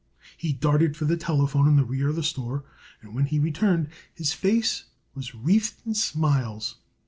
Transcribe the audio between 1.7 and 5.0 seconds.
the rear of the store, and when he returned his face